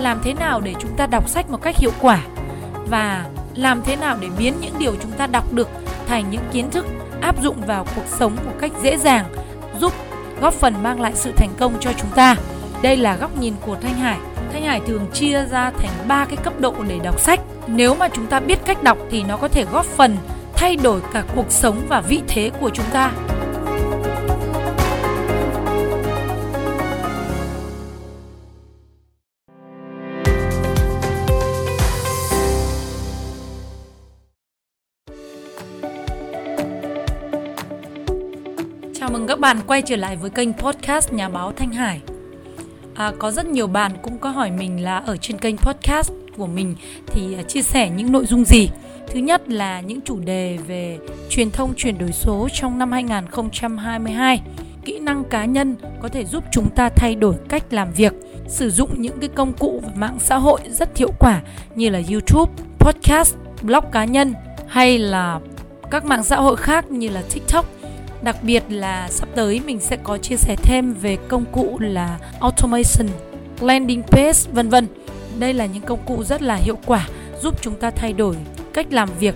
[0.00, 2.20] làm thế nào để chúng ta đọc sách một cách hiệu quả?
[2.86, 5.68] Và làm thế nào để biến những điều chúng ta đọc được
[6.06, 6.86] thành những kiến thức
[7.20, 9.24] áp dụng vào cuộc sống một cách dễ dàng,
[9.80, 9.92] giúp
[10.40, 12.36] góp phần mang lại sự thành công cho chúng ta?
[12.82, 14.18] Đây là góc nhìn của thanh hải.
[14.52, 17.40] Thanh hải thường chia ra thành ba cái cấp độ để đọc sách.
[17.66, 20.16] Nếu mà chúng ta biết cách đọc thì nó có thể góp phần
[20.54, 23.12] thay đổi cả cuộc sống và vị thế của chúng ta.
[38.94, 42.00] Chào mừng các bạn quay trở lại với kênh podcast Nhà báo Thanh Hải.
[42.94, 46.46] À, có rất nhiều bạn cũng có hỏi mình là ở trên kênh podcast của
[46.46, 46.74] mình
[47.06, 48.68] thì à, chia sẻ những nội dung gì.
[49.08, 50.98] Thứ nhất là những chủ đề về
[51.30, 54.42] truyền thông chuyển đổi số trong năm 2022.
[54.84, 58.12] Kỹ năng cá nhân có thể giúp chúng ta thay đổi cách làm việc,
[58.48, 61.40] sử dụng những cái công cụ và mạng xã hội rất hiệu quả
[61.74, 64.34] như là YouTube, podcast, blog cá nhân
[64.70, 65.40] hay là
[65.90, 67.66] các mạng xã hội khác như là TikTok
[68.22, 72.18] Đặc biệt là sắp tới mình sẽ có chia sẻ thêm về công cụ là
[72.40, 73.08] automation,
[73.60, 74.86] landing page vân vân.
[75.38, 77.08] Đây là những công cụ rất là hiệu quả
[77.42, 78.36] giúp chúng ta thay đổi
[78.72, 79.34] cách làm việc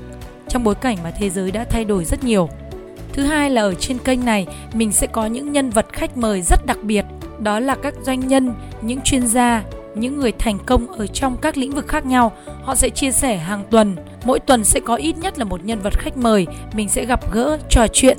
[0.49, 2.49] trong bối cảnh mà thế giới đã thay đổi rất nhiều.
[3.13, 6.43] Thứ hai là ở trên kênh này mình sẽ có những nhân vật khách mời
[6.43, 7.05] rất đặc biệt,
[7.39, 9.63] đó là các doanh nhân, những chuyên gia,
[9.95, 12.33] những người thành công ở trong các lĩnh vực khác nhau.
[12.63, 15.81] Họ sẽ chia sẻ hàng tuần, mỗi tuần sẽ có ít nhất là một nhân
[15.83, 18.19] vật khách mời, mình sẽ gặp gỡ, trò chuyện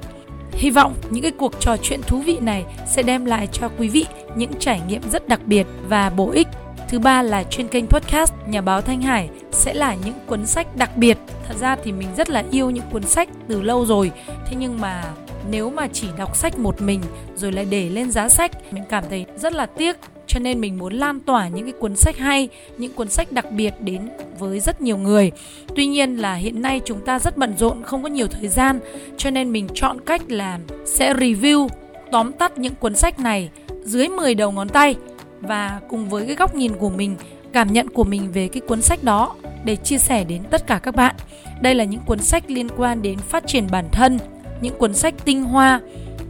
[0.56, 3.90] Hy vọng những cái cuộc trò chuyện thú vị này sẽ đem lại cho quý
[3.90, 6.48] vị những trải nghiệm rất đặc biệt và bổ ích.
[6.90, 10.76] Thứ ba là trên kênh podcast Nhà báo Thanh Hải sẽ là những cuốn sách
[10.76, 11.18] đặc biệt.
[11.48, 14.12] Thật ra thì mình rất là yêu những cuốn sách từ lâu rồi.
[14.46, 15.04] Thế nhưng mà
[15.50, 17.02] nếu mà chỉ đọc sách một mình
[17.36, 20.78] rồi lại để lên giá sách mình cảm thấy rất là tiếc cho nên mình
[20.78, 24.02] muốn lan tỏa những cái cuốn sách hay những cuốn sách đặc biệt đến
[24.40, 25.32] với rất nhiều người.
[25.76, 28.80] Tuy nhiên là hiện nay chúng ta rất bận rộn không có nhiều thời gian
[29.18, 31.68] cho nên mình chọn cách là sẽ review
[32.12, 33.50] tóm tắt những cuốn sách này
[33.84, 34.96] dưới 10 đầu ngón tay
[35.42, 37.16] và cùng với cái góc nhìn của mình
[37.54, 39.36] cảm nhận của mình về cái cuốn sách đó
[39.66, 41.16] để chia sẻ đến tất cả các bạn.
[41.62, 44.20] Đây là những cuốn sách liên quan đến phát triển bản thân
[44.62, 45.80] những cuốn sách tinh hoa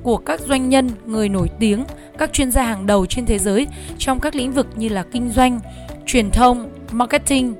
[0.03, 1.83] của các doanh nhân, người nổi tiếng,
[2.17, 3.67] các chuyên gia hàng đầu trên thế giới
[3.97, 5.59] trong các lĩnh vực như là kinh doanh,
[6.05, 7.53] truyền thông, marketing,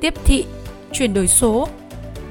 [0.00, 0.44] tiếp thị,
[0.92, 1.68] chuyển đổi số.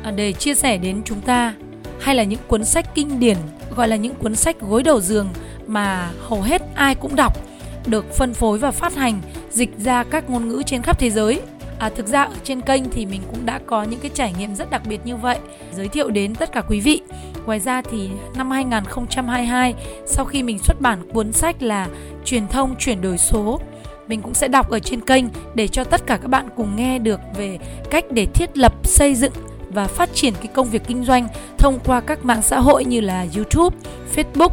[0.04, 1.54] À, để chia sẻ đến chúng ta
[2.00, 3.38] hay là những cuốn sách kinh điển
[3.76, 5.28] gọi là những cuốn sách gối đầu giường
[5.68, 7.38] mà hầu hết ai cũng đọc
[7.86, 11.42] được phân phối và phát hành dịch ra các ngôn ngữ trên khắp thế giới.
[11.80, 14.56] À, thực ra ở trên kênh thì mình cũng đã có những cái trải nghiệm
[14.56, 15.40] rất đặc biệt như vậy.
[15.76, 17.02] Giới thiệu đến tất cả quý vị.
[17.46, 19.74] Ngoài ra thì năm 2022
[20.06, 21.88] sau khi mình xuất bản cuốn sách là
[22.26, 23.60] truyền thông chuyển đổi số
[24.08, 25.26] mình cũng sẽ đọc ở trên kênh
[25.56, 27.60] để cho tất cả các bạn cùng nghe được về
[27.90, 29.34] cách để thiết lập xây dựng
[29.70, 33.02] và phát triển cái công việc kinh doanh thông qua các mạng xã hội như
[33.02, 33.78] là YouTube,
[34.16, 34.50] Facebook,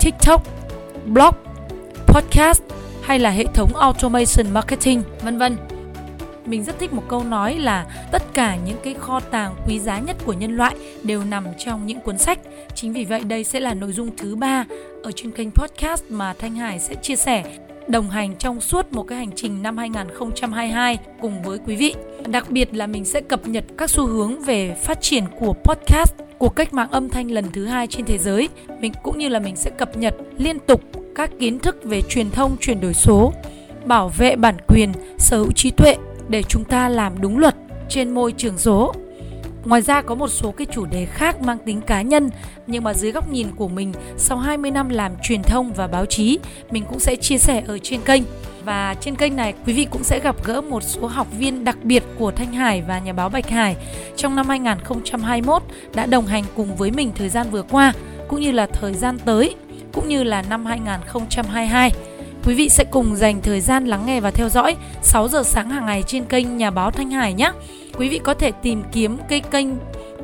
[0.00, 0.42] TikTok,
[1.06, 1.34] blog,
[2.06, 2.62] podcast
[3.02, 5.56] hay là hệ thống automation marketing vân vân
[6.46, 9.98] mình rất thích một câu nói là tất cả những cái kho tàng quý giá
[9.98, 12.38] nhất của nhân loại đều nằm trong những cuốn sách.
[12.74, 14.64] Chính vì vậy đây sẽ là nội dung thứ ba
[15.02, 17.44] ở trên kênh podcast mà Thanh Hải sẽ chia sẻ
[17.88, 21.94] đồng hành trong suốt một cái hành trình năm 2022 cùng với quý vị.
[22.26, 26.14] Đặc biệt là mình sẽ cập nhật các xu hướng về phát triển của podcast
[26.38, 28.48] của cách mạng âm thanh lần thứ hai trên thế giới.
[28.80, 30.82] Mình cũng như là mình sẽ cập nhật liên tục
[31.14, 33.32] các kiến thức về truyền thông chuyển đổi số,
[33.84, 35.96] bảo vệ bản quyền, sở hữu trí tuệ
[36.28, 37.54] để chúng ta làm đúng luật
[37.88, 38.94] trên môi trường số.
[39.64, 42.30] Ngoài ra có một số cái chủ đề khác mang tính cá nhân
[42.66, 46.06] nhưng mà dưới góc nhìn của mình sau 20 năm làm truyền thông và báo
[46.06, 46.38] chí,
[46.70, 48.22] mình cũng sẽ chia sẻ ở trên kênh.
[48.64, 51.76] Và trên kênh này quý vị cũng sẽ gặp gỡ một số học viên đặc
[51.82, 53.76] biệt của Thanh Hải và nhà báo Bạch Hải
[54.16, 55.62] trong năm 2021
[55.94, 57.92] đã đồng hành cùng với mình thời gian vừa qua
[58.28, 59.54] cũng như là thời gian tới
[59.92, 61.92] cũng như là năm 2022.
[62.46, 65.70] Quý vị sẽ cùng dành thời gian lắng nghe và theo dõi 6 giờ sáng
[65.70, 67.52] hàng ngày trên kênh Nhà báo Thanh Hải nhé.
[67.98, 69.68] Quý vị có thể tìm kiếm cái kênh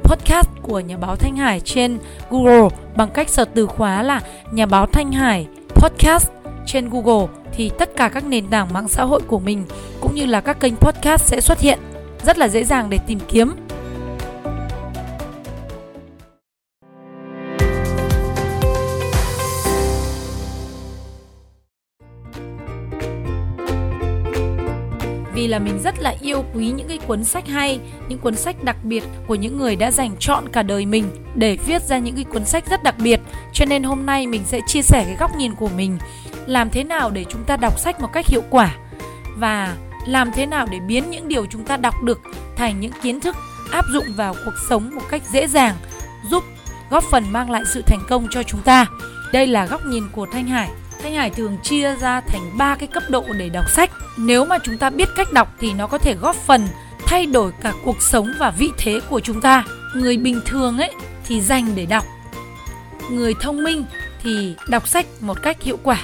[0.03, 1.99] podcast của Nhà báo Thanh Hải trên
[2.31, 4.21] Google bằng cách search từ khóa là
[4.53, 6.31] Nhà báo Thanh Hải podcast
[6.67, 9.65] trên Google thì tất cả các nền tảng mạng xã hội của mình
[10.01, 11.79] cũng như là các kênh podcast sẽ xuất hiện
[12.25, 13.55] rất là dễ dàng để tìm kiếm
[25.53, 28.77] là mình rất là yêu quý những cái cuốn sách hay, những cuốn sách đặc
[28.83, 31.05] biệt của những người đã dành chọn cả đời mình
[31.35, 33.21] để viết ra những cái cuốn sách rất đặc biệt.
[33.53, 35.99] Cho nên hôm nay mình sẽ chia sẻ cái góc nhìn của mình
[36.47, 38.75] làm thế nào để chúng ta đọc sách một cách hiệu quả
[39.37, 39.77] và
[40.07, 42.21] làm thế nào để biến những điều chúng ta đọc được
[42.57, 43.37] thành những kiến thức
[43.71, 45.77] áp dụng vào cuộc sống một cách dễ dàng
[46.31, 46.45] giúp
[46.91, 48.87] góp phần mang lại sự thành công cho chúng ta
[49.33, 50.69] đây là góc nhìn của thanh hải
[51.03, 53.91] thanh hải thường chia ra thành ba cái cấp độ để đọc sách.
[54.19, 56.69] Nếu mà chúng ta biết cách đọc thì nó có thể góp phần
[57.07, 59.65] thay đổi cả cuộc sống và vị thế của chúng ta.
[59.95, 60.93] Người bình thường ấy
[61.25, 62.05] thì dành để đọc.
[63.11, 63.85] Người thông minh
[64.23, 65.99] thì đọc sách một cách hiệu quả.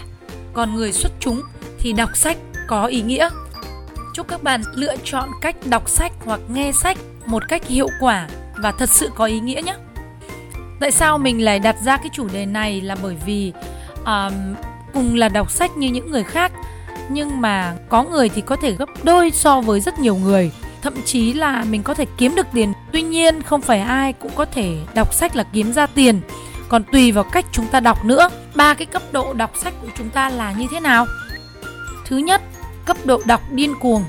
[0.52, 1.42] Còn người xuất chúng
[1.78, 2.36] thì đọc sách
[2.66, 3.28] có ý nghĩa.
[4.14, 8.28] Chúc các bạn lựa chọn cách đọc sách hoặc nghe sách một cách hiệu quả
[8.56, 9.74] và thật sự có ý nghĩa nhé.
[10.80, 13.52] Tại sao mình lại đặt ra cái chủ đề này là bởi vì
[14.06, 14.54] um,
[14.94, 16.52] cùng là đọc sách như những người khác.
[17.08, 20.50] Nhưng mà có người thì có thể gấp đôi so với rất nhiều người.
[20.82, 22.72] Thậm chí là mình có thể kiếm được tiền.
[22.92, 26.20] Tuy nhiên không phải ai cũng có thể đọc sách là kiếm ra tiền.
[26.68, 28.28] Còn tùy vào cách chúng ta đọc nữa.
[28.54, 31.06] Ba cái cấp độ đọc sách của chúng ta là như thế nào?
[32.04, 32.42] Thứ nhất,
[32.84, 34.04] cấp độ đọc điên cuồng.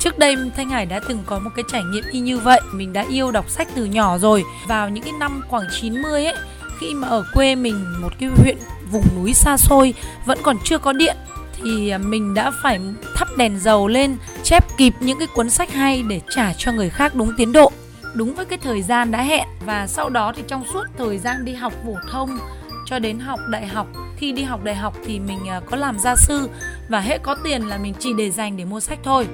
[0.00, 2.60] Trước đây Thanh Hải đã từng có một cái trải nghiệm y như vậy.
[2.72, 4.44] Mình đã yêu đọc sách từ nhỏ rồi.
[4.66, 6.36] Vào những cái năm khoảng 90 ấy,
[6.80, 8.56] Khi mà ở quê mình, một cái huyện
[8.90, 9.94] vùng núi xa xôi,
[10.24, 11.16] Vẫn còn chưa có điện,
[11.62, 12.80] Thì à, mình đã phải
[13.16, 16.90] thắp đèn dầu lên, Chép kịp những cái cuốn sách hay để trả cho người
[16.90, 17.72] khác đúng tiến độ.
[18.14, 21.44] Đúng với cái thời gian đã hẹn, Và sau đó thì trong suốt thời gian
[21.44, 22.38] đi học phổ thông
[22.86, 23.86] cho đến học đại học,
[24.16, 26.48] khi đi học đại học thì mình à, có làm gia sư,
[26.88, 29.26] và hệ có tiền là mình chỉ để dành để mua sách thôi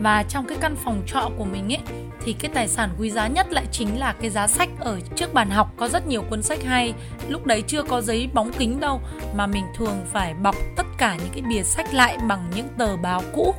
[0.00, 1.80] và trong cái căn phòng trọ của mình ấy,
[2.24, 5.34] thì cái tài sản quý giá nhất lại chính là cái giá sách ở trước
[5.34, 5.72] bàn học.
[5.76, 6.94] Có rất nhiều cuốn sách hay.
[7.28, 9.00] Lúc đấy chưa có giấy bóng kính đâu,
[9.34, 12.96] mà mình thường phải bọc tất cả những cái bìa sách lại bằng những tờ
[12.96, 13.54] báo cũ.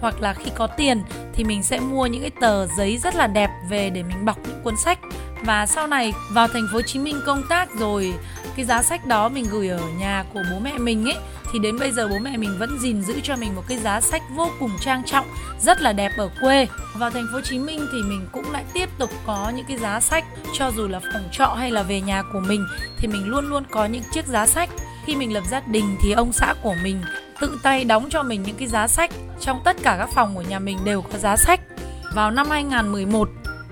[0.00, 1.02] Hoặc là khi có tiền,
[1.32, 4.38] thì mình sẽ mua những cái tờ giấy rất là đẹp về để mình bọc
[4.48, 4.98] những cuốn sách.
[5.44, 8.14] Và sau này, vào thành phố Hồ Chí Minh công tác rồi,
[8.56, 11.16] cái giá sách đó mình gửi ở nhà của bố mẹ mình ấy
[11.52, 14.00] thì đến bây giờ bố mẹ mình vẫn gìn giữ cho mình một cái giá
[14.00, 15.26] sách vô cùng trang trọng,
[15.60, 16.66] rất là đẹp ở quê.
[16.94, 19.78] Vào thành phố Hồ Chí Minh thì mình cũng lại tiếp tục có những cái
[19.78, 20.24] giá sách,
[20.58, 22.66] cho dù là phòng trọ hay là về nhà của mình,
[22.98, 24.70] thì mình luôn luôn có những chiếc giá sách.
[25.06, 27.02] Khi mình lập gia đình thì ông xã của mình
[27.40, 29.10] tự tay đóng cho mình những cái giá sách.
[29.40, 31.60] Trong tất cả các phòng của nhà mình đều có giá sách.
[32.14, 33.28] Vào năm 2011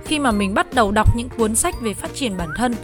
[0.07, 2.75] khi mà mình bắt đầu đọc những cuốn sách về phát triển bản thân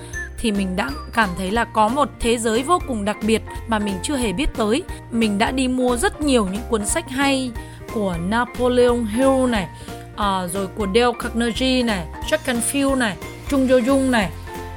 [0.42, 3.78] thì mình đã cảm thấy là có một thế giới vô cùng đặc biệt mà
[3.78, 4.82] mình chưa hề biết tới.
[5.10, 7.50] Mình đã đi mua rất nhiều những cuốn sách hay
[7.94, 9.68] của Napoleon Hill này,
[10.16, 13.16] à, rồi của Dale Carnegie này, Jack Canfield này,
[13.48, 14.30] Trung Jo Jung này,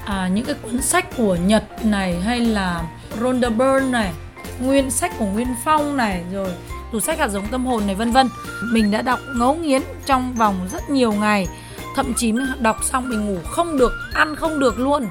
[0.06, 2.84] à, những cái cuốn sách của Nhật này hay là
[3.22, 4.12] Rhonda Byrne này,
[4.60, 6.50] nguyên sách của Nguyên Phong này, rồi
[6.92, 8.30] tủ sách hạt giống tâm hồn này vân vân.
[8.72, 11.48] Mình đã đọc ngấu nghiến trong vòng rất nhiều ngày
[11.96, 15.08] thậm chí mình đọc xong mình ngủ không được ăn không được luôn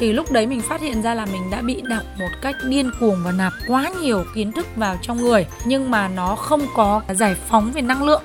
[0.00, 2.90] thì lúc đấy mình phát hiện ra là mình đã bị đọc một cách điên
[3.00, 5.46] cuồng và nạp quá nhiều kiến thức vào trong người.
[5.64, 8.22] Nhưng mà nó không có giải phóng về năng lượng.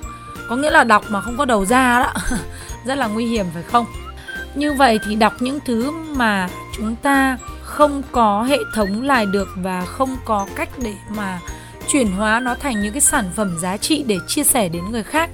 [0.48, 2.36] Có nghĩa là đọc mà không có đầu ra đó.
[2.84, 3.86] Rất là nguy hiểm, phải không?
[4.54, 9.48] Như vậy thì đọc những thứ mà chúng ta không có hệ thống lại được
[9.56, 11.40] và không có cách để mà
[11.88, 15.02] chuyển hóa nó thành những cái sản phẩm giá trị để chia sẻ đến người
[15.02, 15.30] khác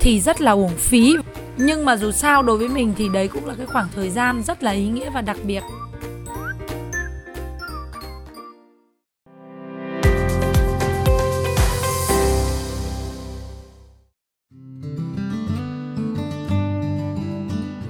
[0.00, 1.16] thì rất là uổng phí.
[1.56, 4.42] Nhưng mà dù sao, đối với mình thì đấy cũng là cái khoảng thời gian
[4.42, 5.62] rất là ý nghĩa và đặc biệt.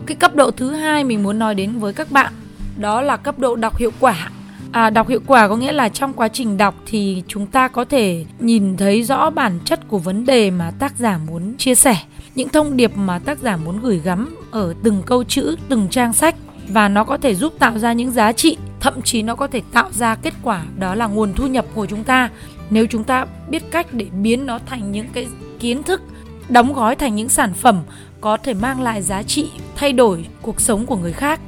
[0.06, 2.32] Cái cấp độ thứ hai mình muốn nói đến với các bạn
[2.78, 4.30] đó là cấp độ đọc hiệu quả.
[4.72, 7.84] À, đọc hiệu quả có nghĩa là trong quá trình đọc thì chúng ta có
[7.84, 11.96] thể nhìn thấy rõ bản chất của vấn đề mà tác giả muốn chia sẻ
[12.34, 16.12] những thông điệp mà tác giả muốn gửi gắm ở từng câu chữ từng trang
[16.12, 16.34] sách
[16.68, 19.62] và nó có thể giúp tạo ra những giá trị thậm chí nó có thể
[19.72, 22.30] tạo ra kết quả đó là nguồn thu nhập của chúng ta.
[22.70, 25.26] Nếu chúng ta biết cách để biến nó thành những cái
[25.60, 26.02] kiến thức
[26.48, 27.82] đóng gói thành những sản phẩm
[28.26, 31.40] có thể mang lại giá trị, thay đổi cuộc sống của người khác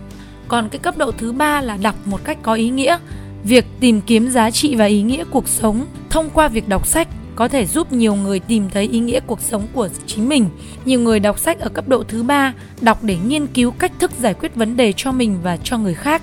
[0.48, 2.98] còn cái cấp độ thứ ba là đọc một cách có ý nghĩa
[3.44, 7.08] việc tìm kiếm giá trị và ý nghĩa cuộc sống thông qua việc đọc sách
[7.36, 10.48] có thể giúp nhiều người tìm thấy ý nghĩa cuộc sống của chính mình.
[10.84, 14.10] Nhiều người đọc sách ở cấp độ thứ ba, đọc để nghiên cứu cách thức
[14.18, 16.22] giải quyết vấn đề cho mình và cho người khác.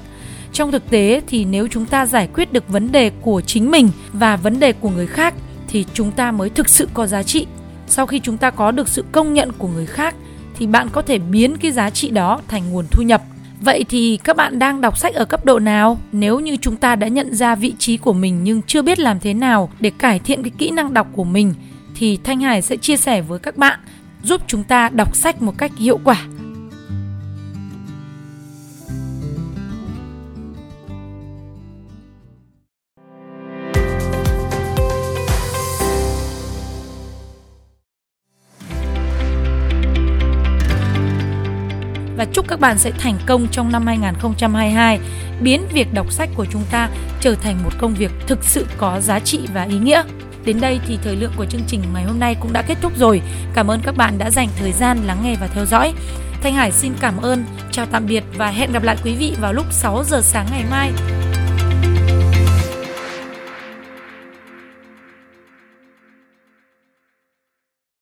[0.54, 3.90] Trong thực tế thì nếu chúng ta giải quyết được vấn đề của chính mình
[4.14, 5.34] và vấn đề của người khác
[5.68, 7.46] thì chúng ta mới thực sự có giá trị.
[7.88, 10.16] Sau khi chúng ta có được sự công nhận của người khác
[10.58, 13.22] thì bạn có thể biến cái giá trị đó thành nguồn thu nhập
[13.62, 16.00] Vậy thì các bạn đang đọc sách ở cấp độ nào?
[16.12, 19.20] Nếu như chúng ta đã nhận ra vị trí của mình nhưng chưa biết làm
[19.20, 21.54] thế nào để cải thiện cái kỹ năng đọc của mình,
[21.96, 23.80] thì Thanh Hải sẽ chia sẻ với các bạn,
[24.24, 26.22] giúp chúng ta đọc sách một cách hiệu quả
[42.26, 45.00] và chúc các bạn sẽ thành công trong năm 2022,
[45.42, 46.90] biến việc đọc sách của chúng ta
[47.20, 50.04] trở thành một công việc thực sự có giá trị và ý nghĩa.
[50.46, 52.98] Đến đây thì thời lượng của chương trình ngày hôm nay cũng đã kết thúc
[52.98, 53.22] rồi.
[53.54, 55.94] Cảm ơn các bạn đã dành thời gian lắng nghe và theo dõi.
[56.42, 59.54] Thanh Hải xin cảm ơn, chào tạm biệt và hẹn gặp lại quý vị vào
[59.54, 60.92] lúc 6 giờ sáng ngày mai.